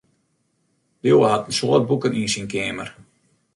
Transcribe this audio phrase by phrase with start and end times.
[1.03, 2.89] Liuwe hat in soad boeken yn syn keamer.